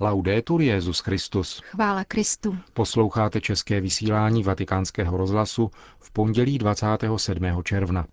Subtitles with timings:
[0.00, 1.60] Laudetur Jezus Christus.
[1.64, 2.56] Chvála Kristu.
[2.72, 7.62] Posloucháte české vysílání Vatikánského rozhlasu v pondělí 27.
[7.62, 8.06] června.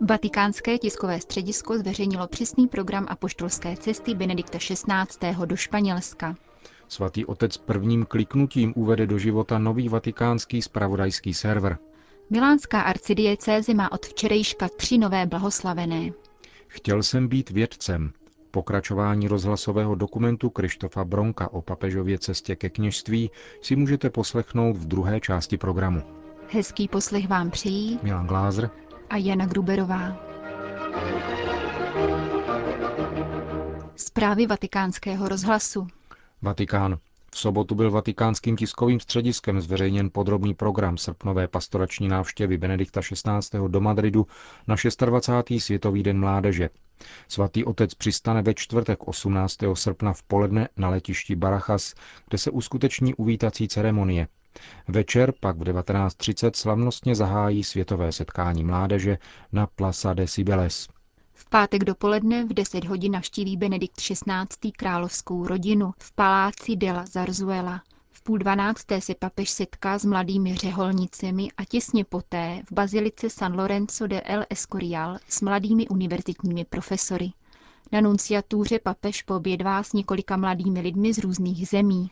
[0.00, 5.44] Vatikánské tiskové středisko zveřejnilo přesný program apoštolské cesty Benedikta XVI.
[5.44, 6.36] do Španělska.
[6.88, 11.78] Svatý otec prvním kliknutím uvede do života nový vatikánský spravodajský server.
[12.30, 16.10] Milánská arcidiecéze má od včerejška tři nové blahoslavené.
[16.74, 18.12] Chtěl jsem být vědcem.
[18.50, 23.30] Pokračování rozhlasového dokumentu Krištofa Bronka o papežově cestě ke kněžství
[23.62, 26.02] si můžete poslechnout v druhé části programu.
[26.50, 28.70] Hezký poslech vám přijí Milan Glázer
[29.10, 30.16] a Jana Gruberová.
[33.96, 35.86] Zprávy vatikánského rozhlasu.
[36.42, 36.98] Vatikán.
[37.34, 43.58] V sobotu byl vatikánským tiskovým střediskem zveřejněn podrobný program srpnové pastorační návštěvy Benedikta XVI.
[43.68, 44.26] do Madridu
[44.66, 45.64] na 26.
[45.64, 46.70] Světový den mládeže.
[47.28, 49.56] Svatý otec přistane ve čtvrtek 18.
[49.74, 51.94] srpna v poledne na letišti Barachas,
[52.28, 54.28] kde se uskuteční uvítací ceremonie.
[54.88, 59.18] Večer pak v 19.30 slavnostně zahájí světové setkání mládeže
[59.52, 60.88] na Plaza de Cibeles.
[61.36, 64.72] V pátek dopoledne v 10 hodin navštíví Benedikt XVI.
[64.76, 67.82] královskou rodinu v paláci la Zarzuela.
[68.10, 73.56] V půl dvanácté se papež setká s mladými řeholnicemi a těsně poté v bazilice San
[73.58, 77.32] Lorenzo de El Escorial s mladými univerzitními profesory.
[77.92, 82.10] Na nunciatuře papež poobědvá s několika mladými lidmi z různých zemí.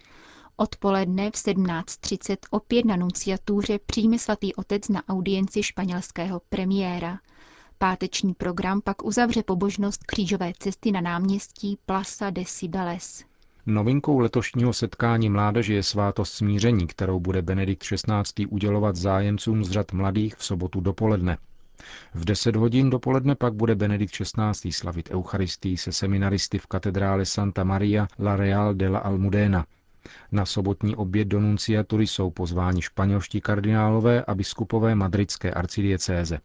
[0.57, 7.19] Odpoledne v 17.30 opět na nunciatuře přijme svatý otec na audienci španělského premiéra.
[7.83, 13.25] Páteční program pak uzavře pobožnost křížové cesty na náměstí Plaza de Cibeles.
[13.67, 18.47] Novinkou letošního setkání mládeže je svátost smíření, kterou bude Benedikt XVI.
[18.47, 21.39] udělovat zájemcům z řad mladých v sobotu dopoledne.
[22.15, 24.73] V 10 hodin dopoledne pak bude Benedikt XVI.
[24.73, 29.67] slavit Eucharistii se seminaristy v katedrále Santa Maria la Real de la Almudena.
[30.33, 36.39] Na sobotní oběd do nunciatury jsou pozváni španělští kardinálové a biskupové madridské arcidiecéze.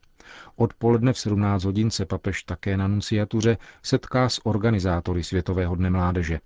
[0.55, 6.39] Odpoledne v 17 hodin se papež také na nunciatuře setká s organizátory Světového dne mládeže.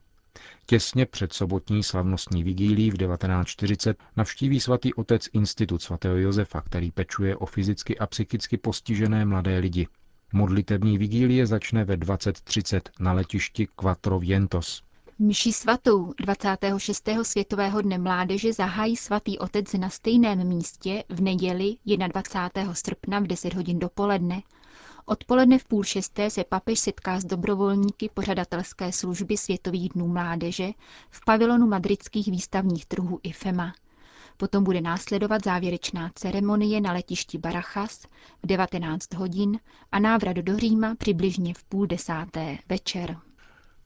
[0.65, 7.35] Těsně před sobotní slavnostní vigílí v 1940 navštíví svatý otec Institut svatého Josefa, který pečuje
[7.35, 9.87] o fyzicky a psychicky postižené mladé lidi.
[10.33, 14.83] Modlitební vigílie začne ve 20.30 na letišti Quattro Vientos.
[15.23, 17.09] Mši svatou 26.
[17.23, 21.75] světového dne mládeže zahájí svatý otec na stejném místě v neděli
[22.07, 22.73] 21.
[22.73, 24.41] srpna v 10 hodin dopoledne.
[25.05, 30.67] Odpoledne v půl šesté se papež setká s dobrovolníky pořadatelské služby Světových dnů mládeže
[31.09, 33.73] v pavilonu madridských výstavních trhů IFEMA.
[34.37, 38.01] Potom bude následovat závěrečná ceremonie na letišti Barachas
[38.43, 39.59] v 19 hodin
[39.91, 43.17] a návrat do Říma přibližně v půl desáté večer.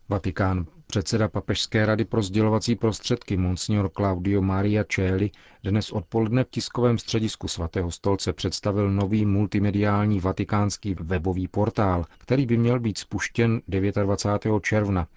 [0.10, 0.66] Vatikán.
[0.88, 5.32] Předseda Papežské rady pro sdělovací prostředky Monsignor Claudio Maria Celli
[5.64, 12.58] dnes odpoledne v tiskovém středisku svatého stolce představil nový multimediální vatikánský webový portál, který by
[12.58, 14.64] měl být spuštěn 29.
[14.64, 15.08] června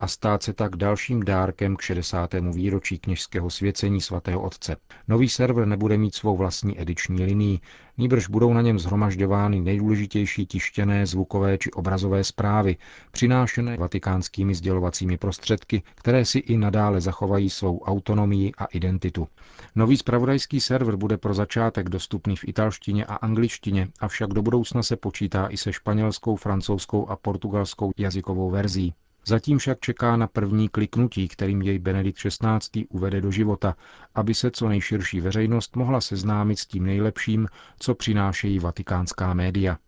[0.00, 2.34] a stát se tak dalším dárkem k 60.
[2.34, 4.76] výročí kněžského svěcení svatého otce.
[5.08, 7.58] Nový server nebude mít svou vlastní ediční linii,
[7.98, 12.76] níbrž budou na něm zhromažďovány nejdůležitější tištěné zvukové či obrazové zprávy,
[13.10, 19.28] přinášené vatikánskými sdělovacími prostředky, které si i nadále zachovají svou autonomii a identitu.
[19.74, 24.96] Nový spravodajský server bude pro začátek dostupný v italštině a angličtině, avšak do budoucna se
[24.96, 28.94] počítá i se španělskou, francouzskou a portugalskou jazykovou verzí.
[29.26, 32.86] Zatím však čeká na první kliknutí, kterým jej Benedikt XVI.
[32.88, 33.76] uvede do života,
[34.14, 39.78] aby se co nejširší veřejnost mohla seznámit s tím nejlepším, co přinášejí vatikánská média.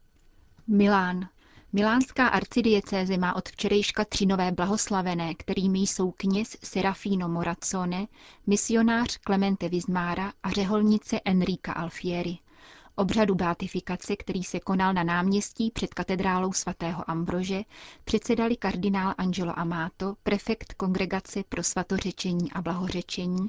[0.69, 1.29] Milán.
[1.73, 8.07] Milánská arcidiecéze má od včerejška tři nové blahoslavené, kterými jsou kněz Serafino Morazzone,
[8.47, 12.39] misionář Clemente Vizmára a řeholnice Enrica Alfieri.
[12.95, 17.63] Obřadu beatifikace, který se konal na náměstí před katedrálou svatého Ambrože,
[18.05, 23.49] předsedali kardinál Angelo Amato, prefekt Kongregace pro svatořečení a blahořečení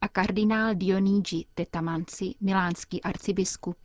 [0.00, 3.76] a kardinál Dionigi Tetamanci, milánský arcibiskup.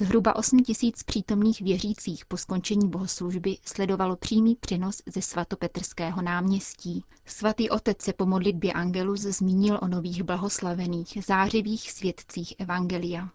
[0.00, 7.04] Zhruba 8 tisíc přítomných věřících po skončení bohoslužby sledovalo přímý přenos ze svatopetrského náměstí.
[7.26, 13.28] Svatý otec se po modlitbě Angelus zmínil o nových blahoslavených, zářivých svědcích Evangelia.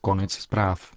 [0.00, 0.92] Konec zpráv.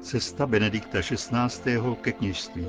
[0.00, 1.80] Cesta Benedikta XVI.
[2.00, 2.66] ke kněžství.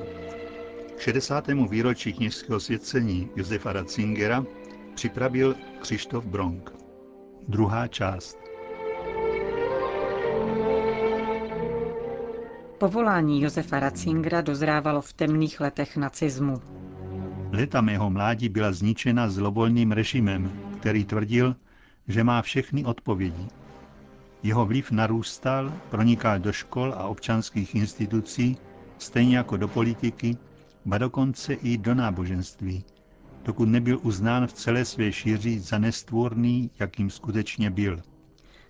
[0.97, 1.47] K 60.
[1.69, 4.45] výročí kněžského svěcení Josefa Ratzingera
[4.95, 6.71] připravil k Krištof Bronk.
[7.47, 8.37] Druhá část.
[12.77, 16.61] Povolání Josefa Ratzingera dozrávalo v temných letech nacismu.
[17.51, 21.55] Leta mého mládí byla zničena zlovolným režimem, který tvrdil,
[22.07, 23.47] že má všechny odpovědi.
[24.43, 28.57] Jeho vliv narůstal, pronikal do škol a občanských institucí,
[28.97, 30.37] stejně jako do politiky,
[30.87, 32.83] ba dokonce i do náboženství,
[33.43, 38.01] dokud nebyl uznán v celé své šíři za nestvůrný, jakým skutečně byl.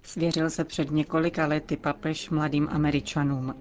[0.04, 3.56] Svěřil se před několika lety papež mladým američanům.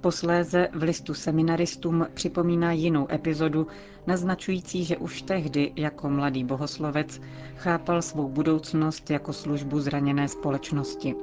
[0.00, 3.66] Posléze v listu seminaristům připomíná jinou epizodu,
[4.06, 7.20] naznačující, že už tehdy jako mladý bohoslovec
[7.56, 11.14] chápal svou budoucnost jako službu zraněné společnosti.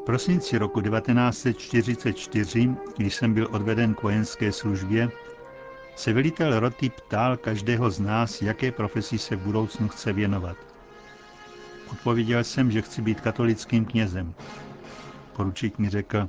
[0.00, 5.08] V prosinci roku 1944, když jsem byl odveden k vojenské službě,
[5.96, 10.56] se velitel roty ptal každého z nás, jaké profesi se v budoucnu chce věnovat.
[11.92, 14.34] Odpověděl jsem, že chci být katolickým knězem.
[15.32, 16.28] Poručík mi řekl,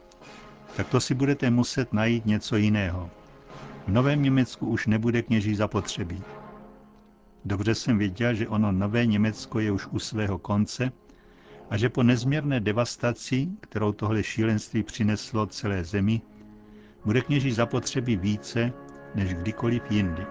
[0.76, 3.10] tak to si budete muset najít něco jiného.
[3.88, 6.24] V Novém Německu už nebude kněží zapotřebí.
[7.46, 10.92] Dobře jsem věděl, že ono Nové Německo je už u svého konce
[11.70, 16.22] a že po nezměrné devastaci, kterou tohle šílenství přineslo celé zemi,
[17.06, 18.74] bude kněží zapotřebí více
[19.16, 20.26] než kdykoliv jindy.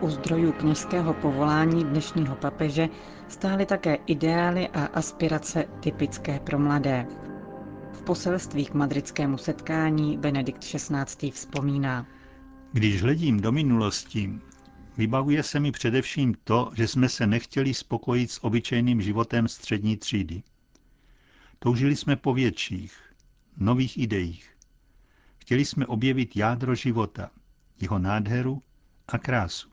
[0.00, 2.88] U zdrojů kněžského povolání dnešního papeže
[3.28, 7.06] stály také ideály a aspirace typické pro mladé.
[7.92, 11.30] V poselství k madridskému setkání Benedikt XVI.
[11.30, 12.06] vzpomíná.
[12.72, 14.30] Když hledím do minulosti,
[14.98, 20.42] vybavuje se mi především to, že jsme se nechtěli spokojit s obyčejným životem střední třídy.
[21.64, 22.98] Toužili jsme po větších,
[23.56, 24.56] nových ideích.
[25.38, 27.30] Chtěli jsme objevit jádro života,
[27.80, 28.62] jeho nádheru
[29.08, 29.68] a krásu.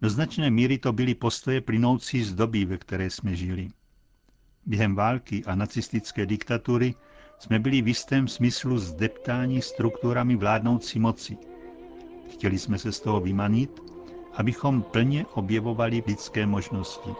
[0.00, 3.68] Do značné míry to byly postoje plynoucí z doby, ve které jsme žili.
[4.66, 6.94] Během války a nacistické diktatury
[7.38, 11.36] jsme byli v jistém smyslu zdeptáni strukturami vládnoucí moci.
[12.32, 13.80] Chtěli jsme se z toho vymanit,
[14.32, 17.10] abychom plně objevovali lidské možnosti.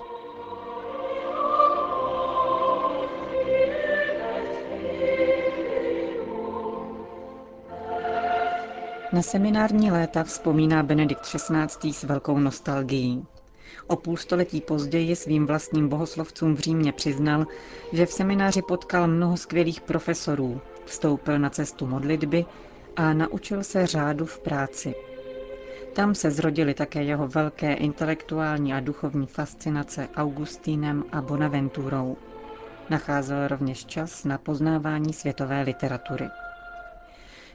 [9.12, 11.93] Na seminární léta vzpomíná Benedikt XVI.
[11.93, 13.26] s velkou nostalgií.
[13.87, 17.46] O půl století později svým vlastním bohoslovcům v Římě přiznal,
[17.93, 22.44] že v semináři potkal mnoho skvělých profesorů, vstoupil na cestu modlitby
[22.96, 24.94] a naučil se řádu v práci.
[25.93, 32.16] Tam se zrodily také jeho velké intelektuální a duchovní fascinace Augustínem a Bonaventurou.
[32.90, 36.28] Nacházel rovněž čas na poznávání světové literatury.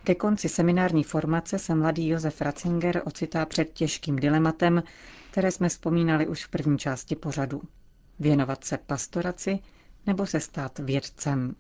[0.04, 4.84] Ke konci seminární formace se mladý Josef Ratzinger ocitá před těžkým dilematem,
[5.32, 7.62] které jsme vzpomínali už v první části pořadu.
[8.20, 9.60] Věnovat se pastoraci
[10.08, 11.56] nebo se stát vědcem.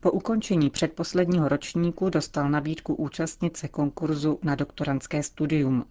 [0.00, 5.84] Po ukončení předposledního ročníku dostal nabídku účastnit se konkurzu na doktorantské studium.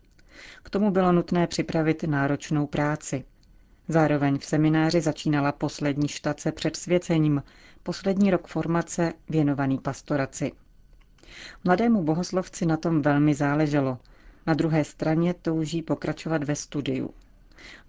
[0.64, 3.24] K tomu bylo nutné připravit náročnou práci.
[3.88, 7.44] Zároveň v semináři začínala poslední štace před svěcením,
[7.84, 10.52] poslední rok formace věnovaný pastoraci.
[11.64, 13.98] Mladému bohoslovci na tom velmi záleželo.
[14.48, 17.10] Na druhé straně touží pokračovat ve studiu.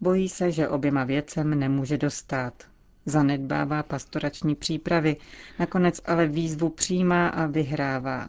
[0.00, 2.54] Bojí se, že oběma věcem nemůže dostat.
[3.06, 5.16] Zanedbává pastorační přípravy,
[5.58, 8.28] nakonec ale výzvu přijímá a vyhrává.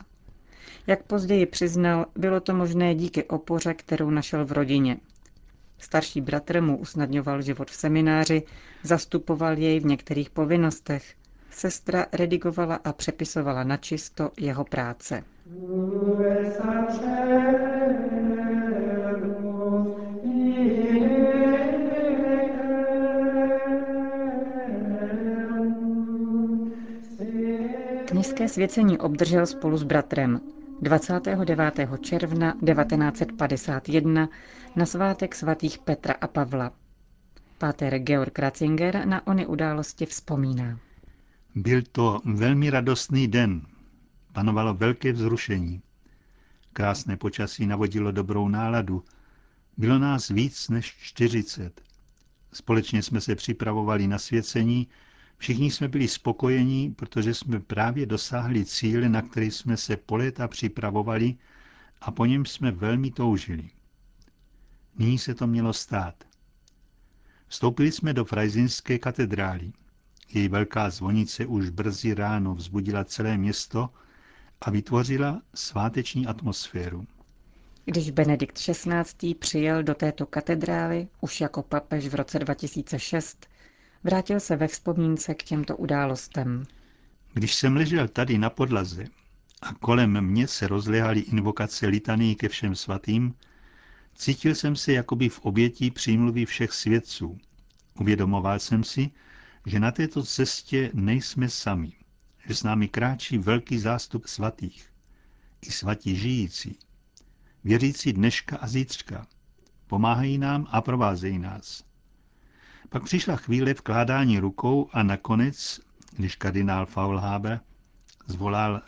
[0.88, 4.98] Jak později přiznal, bylo to možné díky opoře, kterou našel v rodině.
[5.78, 8.44] Starší bratr mu usnadňoval život v semináři,
[8.84, 11.16] zastupoval jej v některých povinnostech,
[11.54, 15.24] Sestra redigovala a přepisovala na čisto jeho práce.
[28.06, 30.42] Kněžské svěcení obdržel spolu s bratrem
[30.82, 31.80] 29.
[32.02, 34.30] června 1951
[34.76, 36.72] na svátek svatých Petra a Pavla.
[37.58, 40.80] Páter Georg Ratzinger na ony události vzpomíná.
[41.56, 43.62] Byl to velmi radostný den.
[44.34, 45.82] Panovalo velké vzrušení.
[46.74, 49.04] Krásné počasí navodilo dobrou náladu.
[49.78, 51.82] Bylo nás víc než čtyřicet.
[52.54, 54.88] Společně jsme se připravovali na svěcení,
[55.38, 60.48] všichni jsme byli spokojení, protože jsme právě dosáhli cíle, na který jsme se po léta
[60.48, 61.36] připravovali
[62.02, 63.70] a po něm jsme velmi toužili.
[64.98, 66.24] Nyní se to mělo stát.
[67.48, 69.74] Vstoupili jsme do Frajzinské katedrály.
[70.34, 73.90] Její velká zvonice už brzy ráno vzbudila celé město
[74.62, 77.06] a vytvořila sváteční atmosféru.
[77.86, 79.36] Když Benedikt XVI.
[79.36, 83.48] přijel do této katedrály už jako papež v roce 2006,
[84.04, 86.66] vrátil se ve vzpomínce k těmto událostem.
[87.34, 89.06] Když jsem ležel tady na podlaze
[89.62, 93.36] a kolem mě se rozlehaly invokace litaný ke všem svatým,
[94.16, 97.38] cítil jsem se jakoby v obětí přímluvy všech svědců.
[98.00, 99.12] Uvědomoval jsem si,
[99.65, 101.93] že na této cestě nejsme sami,
[102.48, 104.89] že s námi kráčí velký zástup svatých,
[105.62, 106.79] i svatí žijící,
[107.63, 109.27] věřící dneška a zítřka.
[109.88, 111.84] Pomáhají nám a provázejí nás.
[112.89, 115.79] Pak přišla chvíle vkládání rukou a nakonec,
[116.17, 117.60] když kardinál Faulhaber
[118.27, 118.82] zvolal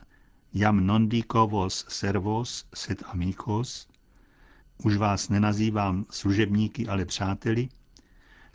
[0.53, 3.87] Jam non dico vos servos sed amicos,
[4.83, 7.69] už vás nenazývám služebníky, ale přáteli,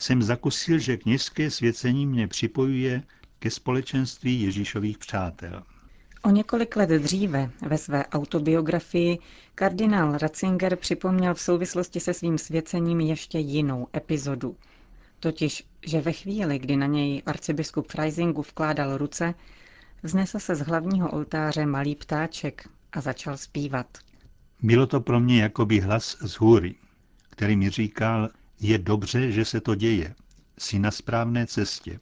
[0.01, 3.03] jsem zakusil, že kněžské svěcení mě připojuje
[3.39, 5.63] ke společenství Ježíšových přátel.
[6.23, 9.19] O několik let dříve ve své autobiografii
[9.55, 14.57] kardinál Ratzinger připomněl v souvislosti se svým svěcením ještě jinou epizodu.
[15.21, 19.35] Totiž, že ve chvíli, kdy na něj arcibiskup Freisingu vkládal ruce,
[20.03, 23.87] vznesl se z hlavního oltáře malý ptáček a začal zpívat.
[24.63, 26.75] Bylo to pro mě jakoby hlas z hůry,
[27.31, 28.29] který mi říkal,
[28.61, 30.15] je dobře, že se to děje,
[30.59, 31.99] jsi na správné cestě.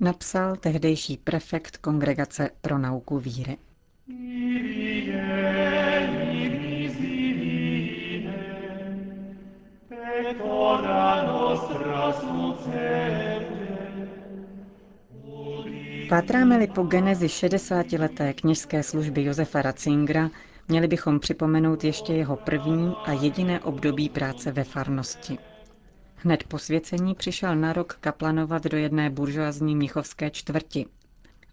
[0.00, 3.56] Napsal tehdejší prefekt Kongregace pro nauku víry.
[16.08, 20.30] Pátráme-li po genezi 60-leté kněžské služby Josefa Ratzingera,
[20.68, 25.38] měli bychom připomenout ještě jeho první a jediné období práce ve farnosti.
[26.24, 30.86] Hned po svěcení přišel na rok kaplanovat do jedné buržoazní mnichovské čtvrti.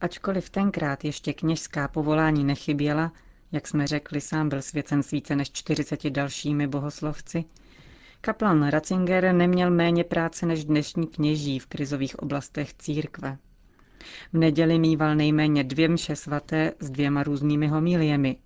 [0.02, 3.12] Ačkoliv tenkrát ještě kněžská povolání nechyběla,
[3.52, 7.46] jak jsme řekli, sám byl svěcen s více než 40 dalšími bohoslovci,
[8.22, 13.38] kaplan Ratzinger neměl méně práce než dnešní kněží v krizových oblastech církve.
[14.34, 18.38] V neděli mýval nejméně dvě mše svaté s dvěma různými homíliemi.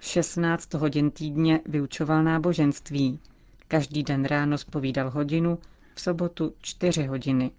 [0.00, 3.20] 16 hodin týdně vyučoval náboženství.
[3.68, 5.58] Každý den ráno spovídal hodinu,
[5.94, 7.50] v sobotu čtyři hodiny.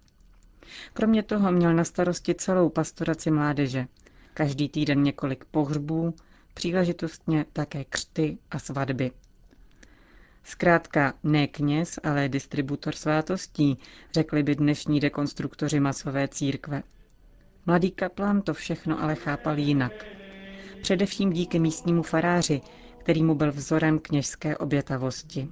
[0.92, 3.86] Kromě toho měl na starosti celou pastoraci mládeže.
[4.34, 6.14] Každý týden několik pohřbů,
[6.54, 9.10] příležitostně také křty a svatby.
[10.44, 13.78] Zkrátka ne kněz, ale distributor svátostí,
[14.14, 16.82] řekli by dnešní dekonstruktoři masové církve.
[17.66, 19.92] Mladý kaplan to všechno ale chápal jinak.
[20.82, 22.60] Především díky místnímu faráři,
[22.98, 25.48] který mu byl vzorem kněžské obětavosti.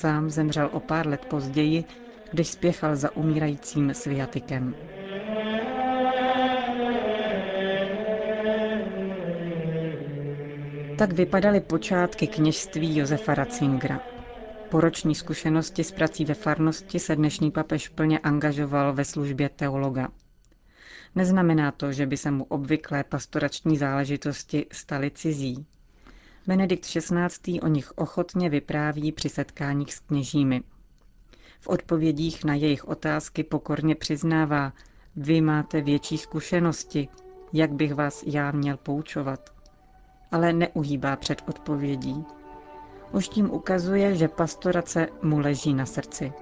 [0.00, 1.84] Sám zemřel o pár let později,
[2.32, 4.74] když spěchal za umírajícím sviatikem.
[10.98, 14.00] Tak vypadaly počátky kněžství Josefa Ratzingera.
[14.68, 20.08] Po roční zkušenosti s prací ve farnosti se dnešní papež plně angažoval ve službě teologa.
[21.14, 25.66] Neznamená to, že by se mu obvyklé pastorační záležitosti staly cizí.
[26.46, 27.60] Benedikt XVI.
[27.60, 30.62] o nich ochotně vypráví při setkáních s kněžími.
[31.60, 34.72] V odpovědích na jejich otázky pokorně přiznává,
[35.16, 37.08] vy máte větší zkušenosti,
[37.52, 39.50] jak bych vás já měl poučovat.
[40.32, 42.24] Ale neuhýbá před odpovědí.
[43.12, 46.32] Už tím ukazuje, že pastorace mu leží na srdci.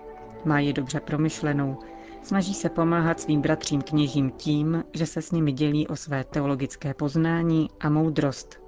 [0.45, 1.79] Má ji dobře promyšlenou,
[2.23, 6.95] snaží se pomáhat svým bratřím kněžím tím, že se s nimi dělí o své teologické
[6.95, 8.68] poznání a moudrost.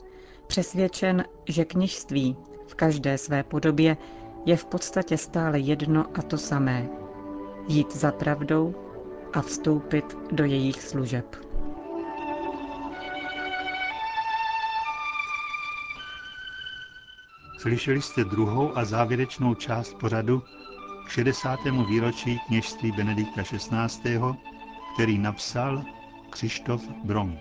[0.51, 3.97] Přesvědčen, že kněžství v každé své podobě
[4.47, 6.89] je v podstatě stále jedno a to samé.
[7.69, 8.75] Jít za pravdou
[9.33, 11.37] a vstoupit do jejich služeb.
[17.59, 20.43] Slyšeli jste druhou a závěrečnou část pořadu
[21.07, 21.59] k 60.
[21.89, 24.21] výročí kněžství Benedikta XVI.,
[24.95, 25.83] který napsal
[26.31, 27.41] Křištof Bronk.